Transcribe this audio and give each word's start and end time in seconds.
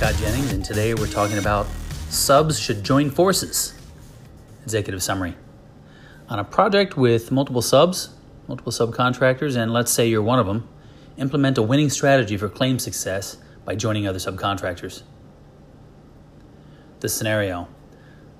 Scott 0.00 0.14
Jennings, 0.14 0.50
and 0.54 0.64
today 0.64 0.94
we're 0.94 1.06
talking 1.06 1.36
about 1.36 1.66
subs 2.08 2.58
should 2.58 2.82
join 2.82 3.10
forces. 3.10 3.74
Executive 4.62 5.02
summary. 5.02 5.34
On 6.30 6.38
a 6.38 6.44
project 6.44 6.96
with 6.96 7.30
multiple 7.30 7.60
subs, 7.60 8.08
multiple 8.48 8.72
subcontractors, 8.72 9.56
and 9.56 9.74
let's 9.74 9.92
say 9.92 10.08
you're 10.08 10.22
one 10.22 10.38
of 10.38 10.46
them, 10.46 10.66
implement 11.18 11.58
a 11.58 11.62
winning 11.62 11.90
strategy 11.90 12.38
for 12.38 12.48
claim 12.48 12.78
success 12.78 13.36
by 13.66 13.74
joining 13.74 14.08
other 14.08 14.18
subcontractors. 14.18 15.02
The 17.00 17.08
scenario. 17.10 17.68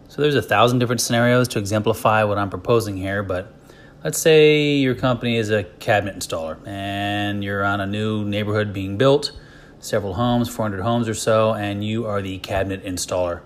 So 0.08 0.22
there's 0.22 0.36
a 0.36 0.40
thousand 0.40 0.79
different 0.79 1.02
scenarios 1.02 1.46
to 1.48 1.58
exemplify 1.58 2.24
what 2.24 2.38
I'm 2.38 2.48
proposing 2.48 2.96
here, 2.96 3.22
but 3.22 3.54
let's 4.02 4.16
say 4.16 4.77
your 4.77 4.95
company 4.95 5.36
is 5.36 5.50
a 5.50 5.64
cabinet 5.64 6.16
installer 6.16 6.66
and 6.66 7.45
you're 7.45 7.66
on 7.66 7.83
a 7.83 7.86
new 7.86 8.24
neighborhood 8.24 8.72
being 8.72 8.97
built 8.97 9.33
several 9.80 10.15
homes, 10.15 10.48
400 10.48 10.83
homes 10.83 11.09
or 11.09 11.15
so, 11.15 11.55
and 11.55 11.83
you 11.83 12.07
are 12.07 12.20
the 12.20 12.39
cabinet 12.39 12.84
installer. 12.84 13.41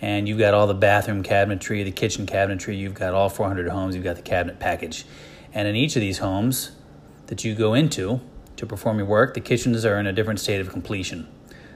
And 0.00 0.28
you've 0.28 0.38
got 0.38 0.54
all 0.54 0.66
the 0.66 0.74
bathroom 0.74 1.22
cabinetry, 1.22 1.84
the 1.84 1.90
kitchen 1.90 2.26
cabinetry, 2.26 2.78
you've 2.78 2.94
got 2.94 3.12
all 3.12 3.28
400 3.28 3.68
homes, 3.68 3.94
you've 3.94 4.04
got 4.04 4.16
the 4.16 4.22
cabinet 4.22 4.58
package. 4.58 5.04
And 5.52 5.68
in 5.68 5.76
each 5.76 5.96
of 5.96 6.00
these 6.00 6.18
homes 6.18 6.72
that 7.26 7.44
you 7.44 7.54
go 7.54 7.74
into 7.74 8.20
to 8.56 8.66
perform 8.66 8.98
your 8.98 9.06
work, 9.06 9.34
the 9.34 9.40
kitchens 9.40 9.84
are 9.84 9.98
in 9.98 10.06
a 10.06 10.12
different 10.12 10.40
state 10.40 10.60
of 10.60 10.70
completion. 10.70 11.28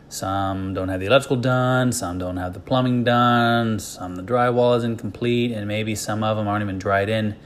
Some 0.09 0.73
don't 0.73 0.89
have 0.89 1.01
the 1.01 1.07
electrical 1.07 1.37
done, 1.37 1.91
some 1.91 2.19
don't 2.19 2.37
have 2.37 2.55
the 2.55 2.61
plumbing 2.61 3.03
done, 3.03 3.81
some 3.81 4.15
the 4.15 4.23
drywall 4.23 4.77
is 4.77 4.85
incomplete, 4.85 5.51
and 5.51 5.67
maybe 5.67 5.97
some 5.97 6.23
of 6.23 6.37
them 6.37 6.47
aren't 6.47 6.63
even 6.63 6.79
dried 6.79 7.09
in 7.09 7.37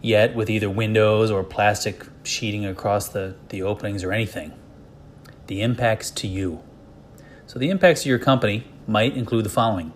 yet 0.00 0.34
with 0.34 0.48
either 0.50 0.70
windows 0.70 1.30
or 1.30 1.42
plastic 1.42 2.06
sheeting 2.22 2.64
across 2.64 3.08
the, 3.08 3.34
the 3.48 3.62
openings 3.62 4.04
or 4.04 4.12
anything 4.12 4.52
the 5.46 5.62
impacts 5.62 6.10
to 6.10 6.26
you. 6.26 6.62
So, 7.46 7.58
the 7.58 7.70
impacts 7.70 8.02
to 8.04 8.08
your 8.08 8.18
company 8.18 8.64
might 8.86 9.16
include 9.16 9.44
the 9.44 9.50
following 9.50 9.92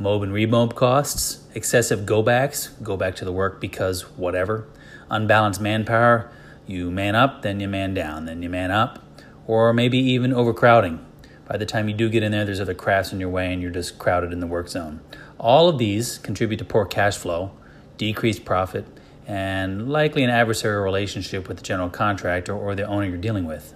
mob 0.00 0.22
and 0.22 0.32
remob 0.32 0.74
costs, 0.74 1.44
excessive 1.54 2.06
go 2.06 2.22
backs, 2.22 2.68
go 2.82 2.96
back 2.96 3.14
to 3.14 3.24
the 3.24 3.32
work 3.32 3.60
because 3.60 4.02
whatever, 4.16 4.66
unbalanced 5.10 5.60
manpower, 5.60 6.30
you 6.66 6.90
man 6.90 7.14
up, 7.14 7.42
then 7.42 7.60
you 7.60 7.68
man 7.68 7.92
down, 7.92 8.24
then 8.24 8.42
you 8.42 8.48
man 8.48 8.70
up, 8.70 9.04
or 9.46 9.74
maybe 9.74 9.98
even 9.98 10.32
overcrowding. 10.32 11.04
By 11.46 11.58
the 11.58 11.66
time 11.66 11.86
you 11.86 11.94
do 11.94 12.08
get 12.08 12.22
in 12.22 12.32
there, 12.32 12.46
there's 12.46 12.60
other 12.60 12.72
crafts 12.72 13.12
in 13.12 13.20
your 13.20 13.28
way 13.28 13.52
and 13.52 13.60
you're 13.60 13.70
just 13.70 13.98
crowded 13.98 14.32
in 14.32 14.40
the 14.40 14.46
work 14.46 14.68
zone. 14.68 15.00
All 15.38 15.68
of 15.68 15.76
these 15.76 16.16
contribute 16.16 16.58
to 16.58 16.64
poor 16.64 16.86
cash 16.86 17.18
flow, 17.18 17.50
decreased 17.98 18.46
profit, 18.46 18.86
and 19.26 19.90
likely 19.90 20.22
an 20.22 20.30
adversarial 20.30 20.82
relationship 20.82 21.46
with 21.46 21.58
the 21.58 21.62
general 21.62 21.90
contractor 21.90 22.56
or 22.56 22.74
the 22.74 22.86
owner 22.86 23.04
you're 23.04 23.18
dealing 23.18 23.44
with 23.44 23.74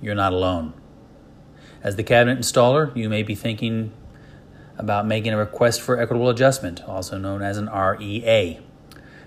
you're 0.00 0.14
not 0.14 0.32
alone. 0.32 0.74
As 1.82 1.96
the 1.96 2.02
cabinet 2.02 2.38
installer, 2.38 2.94
you 2.96 3.08
may 3.08 3.22
be 3.22 3.34
thinking 3.34 3.92
about 4.76 5.06
making 5.06 5.32
a 5.32 5.36
request 5.36 5.80
for 5.80 6.00
equitable 6.00 6.28
adjustment, 6.28 6.82
also 6.84 7.18
known 7.18 7.42
as 7.42 7.56
an 7.56 7.68
REA. 7.68 8.60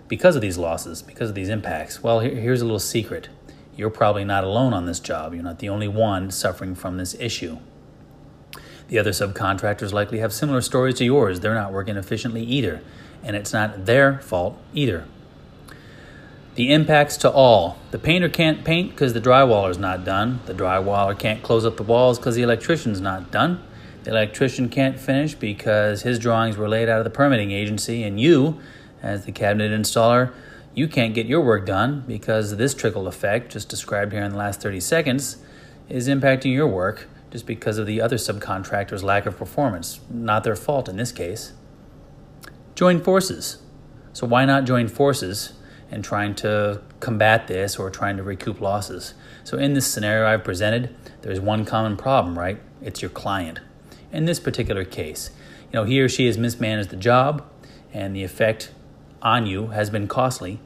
Because 0.08 0.36
of 0.36 0.42
these 0.42 0.58
losses, 0.58 1.02
because 1.02 1.30
of 1.30 1.36
these 1.36 1.49
impacts, 1.49 2.03
well, 2.03 2.19
here's 2.19 2.61
a 2.61 2.66
little 2.66 2.80
secret. 2.80 3.30
You're 3.75 3.89
probably 3.89 4.25
not 4.25 4.44
alone 4.44 4.73
on 4.73 4.86
this 4.86 4.99
job. 4.99 5.33
You're 5.33 5.44
not 5.44 5.59
the 5.59 5.69
only 5.69 5.88
one 5.88 6.31
suffering 6.31 6.75
from 6.75 6.97
this 6.97 7.16
issue. 7.16 7.58
The 8.89 8.99
other 8.99 9.11
subcontractors 9.11 9.94
likely 9.94 10.19
have 10.19 10.33
similar 10.33 10.59
stories 10.59 10.95
to 10.95 11.05
yours. 11.05 11.39
They're 11.39 11.55
not 11.55 11.72
working 11.72 11.95
efficiently 11.95 12.44
either, 12.44 12.81
and 13.23 13.38
it's 13.38 13.53
not 13.53 13.86
their 13.86 14.19
fault 14.19 14.61
either. 14.73 15.05
The 16.56 16.74
impacts 16.74 17.16
to 17.18 17.32
all. 17.32 17.78
The 17.92 18.00
painter 18.00 18.28
can't 18.28 18.66
paint 18.66 18.92
because 18.92 19.14
the 19.14 19.22
drywaller's 19.22 19.78
not 19.78 20.04
done. 20.04 20.42
The 20.46 20.54
drywaller 20.54 21.18
can't 21.18 21.42
close 21.42 21.66
up 21.66 21.78
the 21.78 21.84
walls 21.84 22.20
because 22.20 22.36
the 22.36 22.42
electrician's 22.42 23.00
not 23.00 23.32
done. 23.32 23.64
The 24.04 24.12
electrician 24.12 24.67
can't 24.67 25.00
finish 25.00 25.34
because 25.34 26.02
his 26.02 26.20
drawings 26.20 26.58
were 26.58 26.67
laid 26.67 26.90
out 26.90 26.98
of 26.98 27.06
the 27.06 27.10
permitting 27.10 27.52
agency. 27.52 28.04
And 28.04 28.20
you, 28.20 28.60
as 29.02 29.26
the 29.26 29.32
cabinet 29.32 29.72
installer, 29.72 30.34
you 30.73 30.90
can't 30.90 31.14
get 31.14 31.26
your 31.26 31.40
work 31.40 31.66
done 31.66 32.04
because 32.06 32.58
this 32.58 32.73
trickle 32.73 33.08
effect, 33.08 33.54
just 33.54 33.70
described 33.70 34.11
here 34.11 34.23
in 34.23 34.32
the 34.32 34.38
last 34.38 34.61
30 34.61 34.82
seconds, 34.82 35.38
is 35.88 36.10
impacting 36.10 36.52
your 36.54 36.67
work 36.67 37.08
just 37.30 37.45
because 37.45 37.78
of 37.78 37.88
the 37.88 38.02
other 38.02 38.17
subcontractor's 38.17 39.06
lack 39.06 39.26
of 39.26 39.38
performance. 39.38 40.02
Not 40.10 40.44
their 40.44 40.58
fault 40.58 40.90
in 40.90 40.98
this 40.98 41.14
case. 41.14 41.54
Join 42.76 43.02
forces. 43.02 43.60
So, 44.11 44.28
why 44.28 44.44
not 44.44 44.66
join 44.66 44.90
forces 44.90 45.54
and 45.92 46.04
trying 46.04 46.34
to 46.34 46.82
combat 47.02 47.48
this 47.48 47.78
or 47.78 47.90
trying 47.90 48.16
to 48.18 48.24
recoup 48.24 48.62
losses. 48.62 49.14
So, 49.44 49.58
in 49.58 49.74
this 49.74 49.86
scenario 49.86 50.26
I've 50.26 50.44
presented, 50.44 50.96
there's 51.22 51.40
one 51.40 51.66
common 51.66 51.98
problem, 51.98 52.40
right? 52.40 52.60
It's 52.82 53.02
your 53.02 53.12
client. 53.12 53.60
In 54.12 54.26
this 54.26 54.40
particular 54.40 54.86
case, 54.86 55.30
you 55.72 55.80
know, 55.80 55.84
he 55.84 56.02
or 56.02 56.10
she 56.10 56.26
has 56.28 56.38
mismanaged 56.38 56.90
the 56.90 56.96
job, 56.96 57.46
and 57.94 58.16
the 58.16 58.24
effect 58.24 58.72
on 59.22 59.46
you 59.46 59.68
has 59.68 59.90
been 59.90 60.08
costly. 60.08 60.60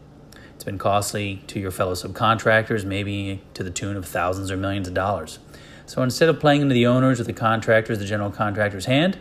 It's 0.53 0.63
been 0.63 0.78
costly 0.78 1.44
to 1.47 1.59
your 1.59 1.72
fellow 1.72 1.94
subcontractors, 1.94 2.86
maybe 2.86 3.42
to 3.56 3.63
the 3.63 3.72
tune 3.72 3.97
of 3.97 4.06
thousands 4.06 4.52
or 4.52 4.57
millions 4.57 4.88
of 4.88 4.94
dollars. 4.94 5.40
So 5.88 6.02
instead 6.02 6.30
of 6.30 6.40
playing 6.40 6.62
into 6.62 6.74
the 6.74 6.88
owners 6.88 7.19
or 7.19 7.24
the 7.24 7.34
contractors, 7.34 8.00
the 8.00 8.06
general 8.06 8.31
contractor's 8.31 8.86
hand, 8.86 9.19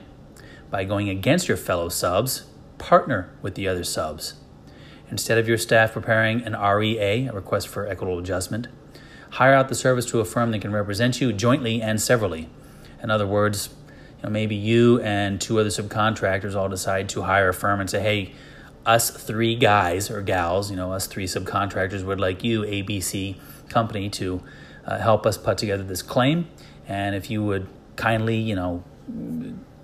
by 0.70 0.84
going 0.84 1.08
against 1.08 1.48
your 1.48 1.56
fellow 1.56 1.88
subs, 1.88 2.44
partner 2.78 3.30
with 3.42 3.54
the 3.54 3.68
other 3.68 3.84
subs 3.84 4.34
Instead 5.10 5.38
of 5.38 5.46
your 5.46 5.58
staff 5.58 5.92
preparing 5.92 6.42
an 6.42 6.54
REA, 6.54 7.26
a 7.26 7.32
request 7.32 7.68
for 7.68 7.86
equitable 7.86 8.18
adjustment, 8.18 8.68
hire 9.30 9.54
out 9.54 9.68
the 9.68 9.74
service 9.74 10.06
to 10.06 10.20
a 10.20 10.24
firm 10.24 10.50
that 10.52 10.60
can 10.60 10.72
represent 10.72 11.20
you 11.20 11.32
jointly 11.32 11.82
and 11.82 12.00
severally. 12.00 12.48
In 13.02 13.10
other 13.10 13.26
words, 13.26 13.68
you 14.18 14.22
know, 14.24 14.30
maybe 14.30 14.54
you 14.54 15.00
and 15.00 15.40
two 15.40 15.58
other 15.60 15.68
subcontractors 15.68 16.54
all 16.54 16.68
decide 16.68 17.08
to 17.10 17.22
hire 17.22 17.50
a 17.50 17.54
firm 17.54 17.80
and 17.80 17.90
say, 17.90 18.00
hey, 18.00 18.32
us 18.86 19.10
three 19.10 19.54
guys 19.54 20.10
or 20.10 20.22
gals, 20.22 20.70
you 20.70 20.76
know, 20.76 20.92
us 20.92 21.06
three 21.06 21.26
subcontractors 21.26 22.04
would 22.04 22.20
like 22.20 22.44
you, 22.44 22.62
ABC 22.62 23.36
company, 23.68 24.08
to 24.10 24.42
uh, 24.86 24.98
help 24.98 25.26
us 25.26 25.36
put 25.36 25.58
together 25.58 25.82
this 25.82 26.02
claim. 26.02 26.48
And 26.86 27.14
if 27.14 27.30
you 27.30 27.42
would 27.42 27.66
kindly, 27.96 28.36
you 28.36 28.54
know, 28.54 28.84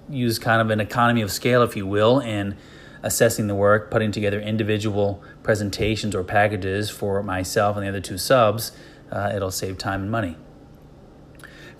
use 0.08 0.38
kind 0.38 0.60
of 0.60 0.70
an 0.70 0.80
economy 0.80 1.22
of 1.22 1.32
scale, 1.32 1.62
if 1.62 1.76
you 1.76 1.86
will, 1.86 2.20
and 2.20 2.56
assessing 3.02 3.46
the 3.46 3.54
work, 3.54 3.90
putting 3.90 4.12
together 4.12 4.40
individual 4.40 5.22
presentations 5.42 6.14
or 6.14 6.22
packages 6.22 6.90
for 6.90 7.22
myself 7.22 7.76
and 7.76 7.84
the 7.84 7.88
other 7.88 8.00
two 8.00 8.18
subs, 8.18 8.72
uh, 9.10 9.32
it'll 9.34 9.50
save 9.50 9.78
time 9.78 10.02
and 10.02 10.10
money 10.10 10.36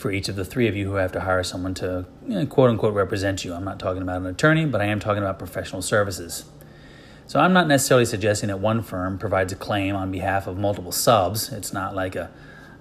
for 0.00 0.10
each 0.10 0.28
of 0.30 0.36
the 0.36 0.44
three 0.44 0.66
of 0.66 0.74
you 0.74 0.86
who 0.86 0.94
have 0.94 1.12
to 1.12 1.20
hire 1.20 1.42
someone 1.42 1.74
to 1.74 2.06
you 2.26 2.34
know, 2.34 2.46
quote 2.46 2.70
unquote 2.70 2.94
represent 2.94 3.44
you. 3.44 3.52
I'm 3.52 3.64
not 3.64 3.78
talking 3.78 4.00
about 4.00 4.16
an 4.16 4.26
attorney, 4.26 4.64
but 4.64 4.80
I 4.80 4.86
am 4.86 4.98
talking 4.98 5.22
about 5.22 5.38
professional 5.38 5.82
services. 5.82 6.44
So 7.26 7.38
I'm 7.38 7.52
not 7.52 7.68
necessarily 7.68 8.06
suggesting 8.06 8.48
that 8.48 8.58
one 8.58 8.82
firm 8.82 9.18
provides 9.18 9.52
a 9.52 9.56
claim 9.56 9.94
on 9.94 10.10
behalf 10.10 10.46
of 10.46 10.56
multiple 10.56 10.90
subs. 10.90 11.52
It's 11.52 11.72
not 11.72 11.94
like 11.94 12.16
a 12.16 12.30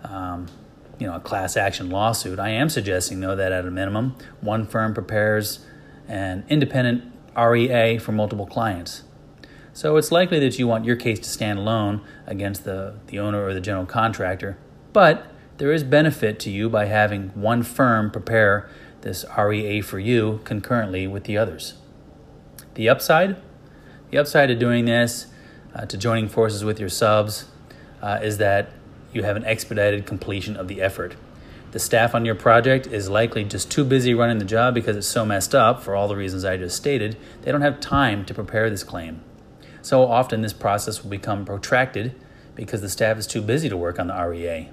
um, 0.03 0.47
you 0.97 1.07
know 1.07 1.15
a 1.15 1.19
class 1.19 1.57
action 1.57 1.89
lawsuit. 1.89 2.39
I 2.39 2.49
am 2.49 2.69
suggesting 2.69 3.19
though 3.19 3.35
that 3.35 3.51
at 3.51 3.65
a 3.65 3.71
minimum, 3.71 4.15
one 4.39 4.65
firm 4.65 4.93
prepares 4.93 5.59
an 6.07 6.45
independent 6.49 7.03
REA 7.37 7.97
for 7.97 8.11
multiple 8.11 8.45
clients. 8.45 9.03
So 9.73 9.97
it's 9.97 10.11
likely 10.11 10.39
that 10.39 10.59
you 10.59 10.67
want 10.67 10.85
your 10.85 10.95
case 10.95 11.19
to 11.19 11.29
stand 11.29 11.59
alone 11.59 12.01
against 12.25 12.63
the, 12.65 12.95
the 13.07 13.19
owner 13.19 13.43
or 13.45 13.53
the 13.53 13.61
general 13.61 13.85
contractor, 13.85 14.57
but 14.93 15.27
there 15.57 15.71
is 15.71 15.83
benefit 15.83 16.39
to 16.41 16.49
you 16.49 16.69
by 16.69 16.85
having 16.85 17.29
one 17.29 17.63
firm 17.63 18.11
prepare 18.11 18.69
this 19.01 19.25
REA 19.37 19.81
for 19.81 19.99
you 19.99 20.41
concurrently 20.43 21.07
with 21.07 21.25
the 21.25 21.37
others. 21.37 21.75
The 22.75 22.89
upside? 22.89 23.37
The 24.09 24.17
upside 24.17 24.49
of 24.51 24.59
doing 24.59 24.85
this, 24.85 25.27
uh, 25.75 25.85
to 25.85 25.97
joining 25.97 26.29
forces 26.29 26.63
with 26.63 26.79
your 26.79 26.89
subs, 26.89 27.45
uh, 28.01 28.19
is 28.21 28.37
that 28.37 28.71
you 29.13 29.23
have 29.23 29.35
an 29.35 29.45
expedited 29.45 30.05
completion 30.05 30.55
of 30.55 30.67
the 30.67 30.81
effort. 30.81 31.15
The 31.71 31.79
staff 31.79 32.15
on 32.15 32.25
your 32.25 32.35
project 32.35 32.87
is 32.87 33.09
likely 33.09 33.43
just 33.43 33.69
too 33.69 33.83
busy 33.83 34.15
running 34.15 34.39
the 34.39 34.45
job 34.45 34.73
because 34.73 34.97
it's 34.97 35.07
so 35.07 35.23
messed 35.23 35.53
up 35.53 35.83
for 35.83 35.95
all 35.95 36.07
the 36.07 36.15
reasons 36.15 36.43
I 36.43 36.57
just 36.57 36.75
stated, 36.75 37.15
they 37.43 37.51
don't 37.51 37.61
have 37.61 37.79
time 37.79 38.25
to 38.25 38.33
prepare 38.33 38.69
this 38.69 38.83
claim. 38.83 39.21
So 39.81 40.03
often 40.03 40.41
this 40.41 40.53
process 40.53 41.03
will 41.03 41.11
become 41.11 41.45
protracted 41.45 42.15
because 42.55 42.81
the 42.81 42.89
staff 42.89 43.17
is 43.17 43.27
too 43.27 43.41
busy 43.41 43.69
to 43.69 43.77
work 43.77 43.99
on 43.99 44.07
the 44.07 44.27
REA. 44.27 44.69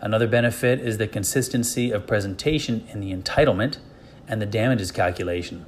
Another 0.00 0.26
benefit 0.26 0.80
is 0.80 0.96
the 0.96 1.06
consistency 1.06 1.90
of 1.90 2.06
presentation 2.06 2.86
in 2.90 3.00
the 3.00 3.12
entitlement 3.12 3.78
and 4.26 4.40
the 4.40 4.46
damages 4.46 4.90
calculation. 4.90 5.66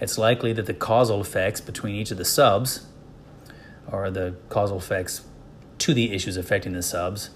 It's 0.00 0.18
likely 0.18 0.52
that 0.54 0.66
the 0.66 0.74
causal 0.74 1.20
effects 1.20 1.60
between 1.60 1.94
each 1.94 2.10
of 2.10 2.18
the 2.18 2.24
subs, 2.24 2.86
or 3.90 4.10
the 4.10 4.34
causal 4.48 4.78
effects 4.78 5.22
to 5.78 5.94
the 5.94 6.12
issues 6.12 6.36
affecting 6.36 6.72
the 6.72 6.82
subs, 6.82 7.30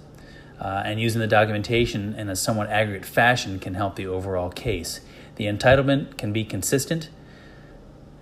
uh, 0.61 0.83
and 0.85 1.01
using 1.01 1.21
the 1.21 1.27
documentation 1.27 2.15
in 2.15 2.29
a 2.29 2.37
somewhat 2.37 2.69
aggregate 2.71 3.05
fashion 3.05 3.59
can 3.59 3.75
help 3.75 3.97
the 3.97 4.07
overall 4.07 4.51
case. 4.51 5.01
The 5.37 5.45
entitlement 5.45 6.17
can 6.17 6.33
be 6.33 6.45
consistent 6.45 7.11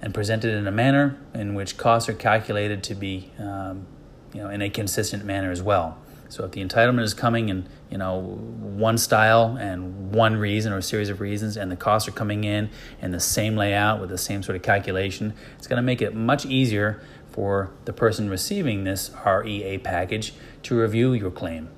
and 0.02 0.12
presented 0.12 0.52
in 0.54 0.66
a 0.66 0.72
manner 0.72 1.18
in 1.32 1.54
which 1.54 1.76
costs 1.76 2.08
are 2.08 2.14
calculated 2.14 2.82
to 2.84 2.94
be, 2.94 3.30
um, 3.38 3.86
you 4.32 4.42
know, 4.42 4.50
in 4.50 4.60
a 4.60 4.68
consistent 4.68 5.24
manner 5.24 5.50
as 5.50 5.62
well. 5.62 5.98
So 6.28 6.44
if 6.44 6.50
the 6.50 6.64
entitlement 6.64 7.02
is 7.02 7.14
coming 7.14 7.48
in, 7.48 7.68
you 7.90 7.98
know, 7.98 8.18
one 8.18 8.98
style 8.98 9.56
and 9.58 10.12
one 10.12 10.36
reason 10.36 10.72
or 10.72 10.78
a 10.78 10.82
series 10.82 11.08
of 11.08 11.20
reasons, 11.20 11.56
and 11.56 11.70
the 11.70 11.76
costs 11.76 12.08
are 12.08 12.12
coming 12.12 12.42
in 12.42 12.70
in 13.00 13.12
the 13.12 13.20
same 13.20 13.56
layout 13.56 14.00
with 14.00 14.10
the 14.10 14.18
same 14.18 14.42
sort 14.42 14.56
of 14.56 14.62
calculation, 14.62 15.32
it's 15.56 15.68
going 15.68 15.76
to 15.76 15.82
make 15.82 16.02
it 16.02 16.14
much 16.14 16.44
easier 16.44 17.00
for 17.30 17.70
the 17.84 17.92
person 17.92 18.28
receiving 18.28 18.84
this 18.84 19.10
REA 19.24 19.78
package 19.78 20.34
to 20.64 20.76
review 20.76 21.12
your 21.12 21.30
claim. 21.30 21.68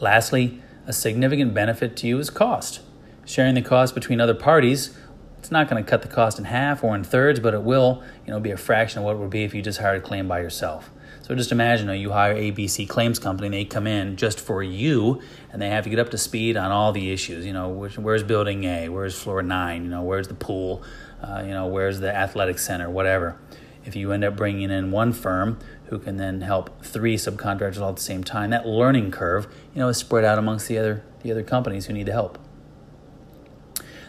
Lastly, 0.00 0.60
a 0.86 0.92
significant 0.92 1.52
benefit 1.52 1.96
to 1.98 2.06
you 2.06 2.18
is 2.18 2.30
cost. 2.30 2.80
Sharing 3.26 3.54
the 3.54 3.62
cost 3.62 3.94
between 3.94 4.20
other 4.20 4.34
parties, 4.34 4.96
it's 5.38 5.50
not 5.50 5.68
going 5.68 5.82
to 5.82 5.88
cut 5.88 6.02
the 6.02 6.08
cost 6.08 6.38
in 6.38 6.46
half 6.46 6.82
or 6.82 6.94
in 6.94 7.04
thirds, 7.04 7.38
but 7.38 7.54
it 7.54 7.62
will, 7.62 8.02
you 8.26 8.32
know, 8.32 8.40
be 8.40 8.50
a 8.50 8.56
fraction 8.56 8.98
of 8.98 9.04
what 9.04 9.16
it 9.16 9.18
would 9.18 9.30
be 9.30 9.44
if 9.44 9.54
you 9.54 9.62
just 9.62 9.78
hired 9.78 10.02
a 10.02 10.04
claim 10.04 10.26
by 10.26 10.40
yourself. 10.40 10.90
So 11.22 11.34
just 11.34 11.52
imagine 11.52 11.86
you, 11.86 11.92
know, 11.92 11.98
you 11.98 12.10
hire 12.10 12.34
ABC 12.34 12.88
Claims 12.88 13.18
Company, 13.18 13.46
and 13.46 13.54
they 13.54 13.64
come 13.64 13.86
in 13.86 14.16
just 14.16 14.40
for 14.40 14.62
you, 14.62 15.20
and 15.52 15.62
they 15.62 15.68
have 15.68 15.84
to 15.84 15.90
get 15.90 15.98
up 15.98 16.10
to 16.10 16.18
speed 16.18 16.56
on 16.56 16.72
all 16.72 16.92
the 16.92 17.12
issues. 17.12 17.46
You 17.46 17.52
know, 17.52 17.68
where's 17.68 18.22
Building 18.22 18.64
A? 18.64 18.88
Where's 18.88 19.20
Floor 19.20 19.42
Nine? 19.42 19.84
You 19.84 19.90
know, 19.90 20.02
where's 20.02 20.28
the 20.28 20.34
pool? 20.34 20.82
Uh, 21.22 21.42
you 21.46 21.52
know, 21.52 21.66
where's 21.66 22.00
the 22.00 22.14
athletic 22.14 22.58
center? 22.58 22.90
Whatever. 22.90 23.38
If 23.84 23.96
you 23.96 24.12
end 24.12 24.24
up 24.24 24.36
bringing 24.36 24.70
in 24.70 24.90
one 24.90 25.12
firm 25.12 25.58
who 25.86 25.98
can 25.98 26.16
then 26.16 26.42
help 26.42 26.84
three 26.84 27.16
subcontractors 27.16 27.80
all 27.80 27.90
at 27.90 27.96
the 27.96 28.02
same 28.02 28.22
time, 28.22 28.50
that 28.50 28.66
learning 28.66 29.10
curve, 29.10 29.46
you 29.74 29.80
know, 29.80 29.88
is 29.88 29.96
spread 29.96 30.24
out 30.24 30.38
amongst 30.38 30.68
the 30.68 30.78
other 30.78 31.02
the 31.22 31.30
other 31.30 31.42
companies 31.42 31.86
who 31.86 31.92
need 31.92 32.06
the 32.06 32.12
help. 32.12 32.38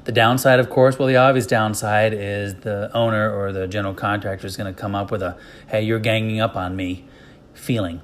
The 0.03 0.11
downside, 0.11 0.59
of 0.59 0.69
course, 0.69 0.97
well, 0.97 1.07
the 1.07 1.17
obvious 1.17 1.45
downside 1.45 2.13
is 2.13 2.55
the 2.55 2.89
owner 2.93 3.31
or 3.31 3.51
the 3.51 3.67
general 3.67 3.93
contractor 3.93 4.47
is 4.47 4.57
going 4.57 4.73
to 4.73 4.79
come 4.79 4.95
up 4.95 5.11
with 5.11 5.21
a, 5.21 5.37
hey, 5.67 5.83
you're 5.83 5.99
ganging 5.99 6.39
up 6.39 6.55
on 6.55 6.75
me 6.75 7.05
feeling. 7.53 8.01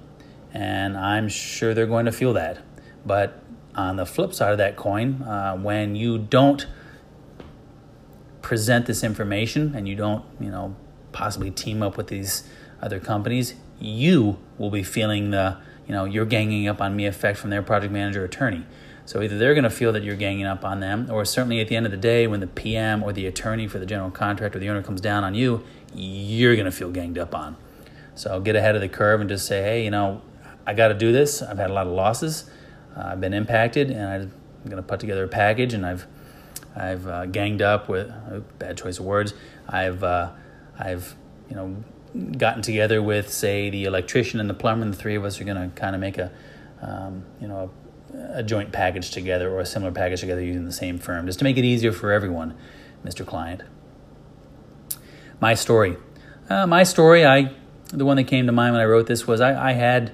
And 0.54 0.96
I'm 0.96 1.28
sure 1.28 1.74
they're 1.74 1.88
going 1.88 2.06
to 2.06 2.12
feel 2.12 2.34
that. 2.34 2.60
But 3.06 3.42
on 3.74 3.96
the 3.96 4.06
flip 4.06 4.34
side 4.34 4.52
of 4.52 4.60
that 4.60 4.76
coin, 4.76 5.24
uh, 5.24 5.56
when 5.56 5.96
you 5.96 6.20
don't 6.20 6.68
present 8.44 8.86
this 8.86 9.04
information 9.04 9.74
and 9.76 9.88
you 9.88 9.96
don't, 9.96 10.24
you 10.40 10.50
know, 10.52 10.76
possibly 11.18 11.50
team 11.50 11.82
up 11.82 11.98
with 11.98 12.08
these 12.08 12.44
other 12.80 13.00
companies, 13.00 13.56
you 13.80 14.38
will 14.60 14.70
be 14.70 14.84
feeling 14.84 15.32
the, 15.32 15.58
you 15.88 15.94
know, 15.94 16.06
you're 16.06 16.28
ganging 16.28 16.68
up 16.68 16.80
on 16.80 16.96
me 16.96 17.08
effect 17.08 17.40
from 17.40 17.50
their 17.50 17.64
project 17.64 17.92
manager 17.92 18.24
attorney. 18.24 18.64
So 19.06 19.24
either 19.24 19.36
they're 19.36 19.56
going 19.56 19.64
to 19.64 19.72
feel 19.72 19.92
that 19.94 20.04
you're 20.04 20.16
ganging 20.16 20.46
up 20.46 20.64
on 20.64 20.80
them, 20.80 21.10
or 21.10 21.26
certainly 21.26 21.60
at 21.60 21.70
the 21.70 21.76
end 21.76 21.88
of 21.88 21.92
the 21.92 21.98
day, 21.98 22.28
when 22.28 22.40
the 22.40 22.46
PM 22.46 23.02
or 23.02 23.14
the 23.14 23.26
attorney 23.26 23.68
for 23.68 23.80
the 23.80 23.86
general 23.88 24.12
contractor 24.12 24.60
or 24.60 24.60
the 24.60 24.70
owner 24.70 24.84
comes 24.84 25.02
down 25.02 25.24
on 25.24 25.34
you, 25.34 25.64
you're 25.96 26.56
going 26.56 26.66
to 26.66 26.72
feel 26.72 26.92
ganged 26.92 27.18
up 27.18 27.34
on. 27.34 27.58
So 28.14 28.40
get 28.40 28.56
ahead 28.56 28.76
of 28.76 28.82
the 28.82 28.90
curve 28.90 29.20
and 29.20 29.28
just 29.28 29.48
say, 29.48 29.64
hey, 29.64 29.84
you 29.84 29.90
know, 29.90 30.22
I 30.68 30.76
got 30.76 30.90
to 30.90 30.94
do 30.94 31.12
this. 31.12 31.42
I've 31.42 31.58
had 31.58 31.72
a 31.72 31.74
lot 31.74 31.88
of 31.88 31.94
losses. 31.94 32.48
Uh, 32.96 33.10
I've 33.14 33.22
been 33.22 33.34
impacted, 33.34 33.90
and 33.90 34.06
I'm 34.06 34.32
going 34.66 34.78
to 34.78 34.84
put 34.84 35.00
together 35.00 35.24
a 35.24 35.28
package. 35.28 35.74
And 35.74 35.84
I've 35.84 36.06
I've 36.76 37.08
uh, 37.08 37.26
ganged 37.26 37.64
up 37.64 37.90
with 37.90 38.12
oh, 38.30 38.44
bad 38.60 38.78
choice 38.78 39.00
of 39.00 39.06
words. 39.06 39.34
I've 39.68 40.04
uh, 40.04 40.32
I've 40.80 41.16
you 41.50 41.56
know 41.56 41.84
gotten 42.38 42.62
together 42.62 43.02
with 43.02 43.32
say 43.32 43.70
the 43.70 43.86
electrician 43.86 44.40
and 44.40 44.50
the 44.50 44.54
plumber, 44.54 44.84
and 44.84 44.94
the 44.94 44.98
three 44.98 45.16
of 45.16 45.26
us 45.26 45.40
are 45.40 45.44
going 45.44 45.70
to 45.70 45.76
kind 45.76 45.96
of 45.96 46.02
make 46.02 46.18
a 46.18 46.32
um, 46.82 47.26
you 47.42 47.48
know 47.48 47.72
a 48.14 48.44
joint 48.44 48.72
package 48.72 49.12
together 49.12 49.52
or 49.52 49.60
a 49.60 49.66
similar 49.66 49.92
package 49.92 50.22
together 50.22 50.42
using 50.42 50.66
the 50.66 50.72
same 50.72 50.98
firm, 50.98 51.26
just 51.26 51.40
to 51.40 51.44
make 51.44 51.58
it 51.58 51.66
easier 51.66 51.92
for 51.92 52.12
everyone, 52.12 52.56
Mr. 53.04 53.26
Client. 53.26 53.64
My 55.40 55.54
story. 55.54 55.98
Uh, 56.50 56.66
my 56.66 56.84
story, 56.84 57.26
I 57.26 57.54
the 57.92 58.06
one 58.06 58.18
that 58.18 58.26
came 58.26 58.46
to 58.48 58.52
mind 58.52 58.74
when 58.74 58.82
I 58.82 58.86
wrote 58.86 59.08
this 59.08 59.28
was 59.28 59.42
I, 59.42 59.70
I 59.70 59.74
had 59.74 60.12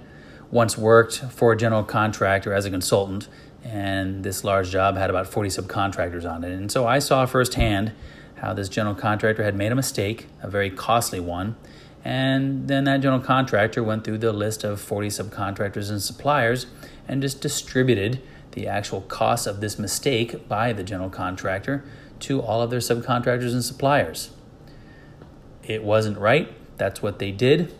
once 0.51 0.77
worked 0.77 1.19
for 1.31 1.53
a 1.53 1.57
general 1.57 1.83
contractor 1.83 2.53
as 2.53 2.65
a 2.65 2.69
consultant, 2.69 3.27
and 3.63 4.23
this 4.23 4.43
large 4.43 4.69
job 4.69 4.97
had 4.97 5.09
about 5.09 5.27
40 5.27 5.49
subcontractors 5.49 6.29
on 6.29 6.43
it. 6.43 6.51
And 6.51 6.71
so 6.71 6.85
I 6.85 6.99
saw 6.99 7.25
firsthand 7.25 7.93
how 8.43 8.53
this 8.53 8.67
general 8.67 8.93
contractor 8.93 9.41
had 9.41 9.55
made 9.55 9.71
a 9.71 9.75
mistake, 9.75 10.27
a 10.41 10.49
very 10.49 10.69
costly 10.69 11.19
one, 11.19 11.55
and 12.03 12.67
then 12.67 12.83
that 12.83 12.99
general 12.99 13.21
contractor 13.21 13.81
went 13.81 14.03
through 14.03 14.17
the 14.17 14.33
list 14.33 14.65
of 14.65 14.81
40 14.81 15.07
subcontractors 15.07 15.89
and 15.89 16.01
suppliers 16.01 16.65
and 17.07 17.21
just 17.21 17.39
distributed 17.39 18.21
the 18.51 18.67
actual 18.67 18.99
cost 18.99 19.47
of 19.47 19.61
this 19.61 19.79
mistake 19.79 20.49
by 20.49 20.73
the 20.73 20.83
general 20.83 21.09
contractor 21.09 21.85
to 22.19 22.41
all 22.41 22.61
of 22.61 22.69
their 22.69 22.81
subcontractors 22.81 23.53
and 23.53 23.63
suppliers. 23.63 24.31
It 25.63 25.81
wasn't 25.81 26.17
right. 26.17 26.53
That's 26.77 27.01
what 27.01 27.19
they 27.19 27.31
did. 27.31 27.73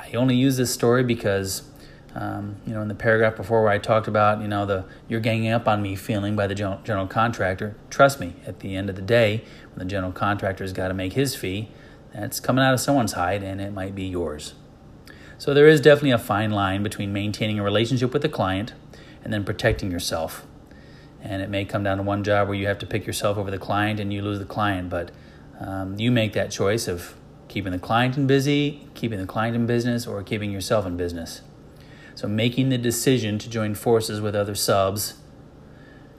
I 0.00 0.12
only 0.12 0.36
use 0.36 0.56
this 0.56 0.72
story 0.72 1.04
because, 1.04 1.70
um, 2.18 2.56
you 2.66 2.74
know, 2.74 2.82
in 2.82 2.88
the 2.88 2.96
paragraph 2.96 3.36
before 3.36 3.62
where 3.62 3.70
I 3.70 3.78
talked 3.78 4.08
about, 4.08 4.42
you 4.42 4.48
know, 4.48 4.66
the 4.66 4.84
you're 5.06 5.20
ganging 5.20 5.52
up 5.52 5.68
on 5.68 5.80
me 5.80 5.94
feeling 5.94 6.34
by 6.34 6.48
the 6.48 6.54
general, 6.54 6.80
general 6.82 7.06
contractor. 7.06 7.76
Trust 7.90 8.18
me, 8.18 8.34
at 8.44 8.58
the 8.58 8.74
end 8.74 8.90
of 8.90 8.96
the 8.96 9.02
day, 9.02 9.44
when 9.70 9.78
the 9.78 9.84
general 9.84 10.10
contractor's 10.10 10.72
got 10.72 10.88
to 10.88 10.94
make 10.94 11.12
his 11.12 11.36
fee, 11.36 11.68
that's 12.12 12.40
coming 12.40 12.64
out 12.64 12.74
of 12.74 12.80
someone's 12.80 13.12
hide 13.12 13.44
and 13.44 13.60
it 13.60 13.72
might 13.72 13.94
be 13.94 14.02
yours. 14.02 14.54
So 15.38 15.54
there 15.54 15.68
is 15.68 15.80
definitely 15.80 16.10
a 16.10 16.18
fine 16.18 16.50
line 16.50 16.82
between 16.82 17.12
maintaining 17.12 17.60
a 17.60 17.62
relationship 17.62 18.12
with 18.12 18.22
the 18.22 18.28
client 18.28 18.72
and 19.22 19.32
then 19.32 19.44
protecting 19.44 19.92
yourself. 19.92 20.44
And 21.22 21.40
it 21.40 21.48
may 21.48 21.64
come 21.64 21.84
down 21.84 21.98
to 21.98 22.02
one 22.02 22.24
job 22.24 22.48
where 22.48 22.56
you 22.56 22.66
have 22.66 22.78
to 22.78 22.86
pick 22.86 23.06
yourself 23.06 23.38
over 23.38 23.52
the 23.52 23.58
client 23.58 24.00
and 24.00 24.12
you 24.12 24.22
lose 24.22 24.40
the 24.40 24.44
client, 24.44 24.90
but 24.90 25.12
um, 25.60 25.96
you 26.00 26.10
make 26.10 26.32
that 26.32 26.50
choice 26.50 26.88
of 26.88 27.14
keeping 27.46 27.70
the 27.70 27.78
client 27.78 28.16
in 28.16 28.26
busy, 28.26 28.88
keeping 28.94 29.20
the 29.20 29.26
client 29.26 29.54
in 29.54 29.66
business, 29.66 30.04
or 30.04 30.20
keeping 30.24 30.50
yourself 30.50 30.84
in 30.84 30.96
business. 30.96 31.42
So 32.18 32.26
making 32.26 32.70
the 32.70 32.78
decision 32.78 33.38
to 33.38 33.48
join 33.48 33.76
forces 33.76 34.20
with 34.20 34.34
other 34.34 34.56
subs 34.56 35.14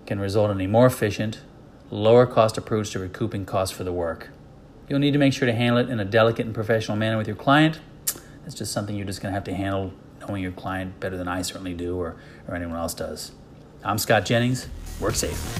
can 0.05 0.17
result 0.17 0.49
in 0.49 0.61
a 0.61 0.67
more 0.67 0.85
efficient, 0.85 1.41
lower 1.91 2.25
cost 2.25 2.57
approach 2.57 2.91
to 2.91 2.99
recouping 2.99 3.43
costs 3.43 3.75
for 3.75 3.83
the 3.83 3.91
work. 3.91 4.29
You'll 4.87 4.99
need 4.99 5.11
to 5.11 5.19
make 5.19 5.33
sure 5.33 5.45
to 5.45 5.53
handle 5.53 5.77
it 5.77 5.89
in 5.89 5.99
a 5.99 6.05
delicate 6.05 6.45
and 6.45 6.55
professional 6.55 6.95
manner 6.95 7.17
with 7.17 7.27
your 7.27 7.35
client 7.35 7.81
it's 8.45 8.55
just 8.55 8.71
something 8.71 8.95
you're 8.95 9.05
just 9.05 9.21
going 9.21 9.31
to 9.31 9.35
have 9.35 9.43
to 9.43 9.53
handle 9.53 9.91
knowing 10.21 10.41
your 10.41 10.53
client 10.53 10.99
better 11.01 11.17
than 11.17 11.27
I 11.27 11.41
certainly 11.41 11.73
do 11.73 11.99
or, 11.99 12.15
or 12.47 12.55
anyone 12.55 12.77
else 12.77 12.93
does. 12.93 13.33
I'm 13.83 13.97
Scott 13.97 14.25
Jennings. 14.25 14.67
Work 15.01 15.15
safe. 15.15 15.59